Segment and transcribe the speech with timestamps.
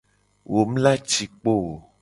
[0.51, 1.71] Wo mu la ci kpo o.